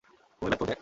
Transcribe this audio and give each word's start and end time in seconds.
তুমি 0.41 0.49
ব্যর্থ, 0.49 0.61
জ্যাক। 0.61 0.79